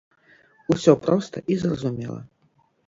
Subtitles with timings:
[0.75, 2.21] Усё проста і зразумела!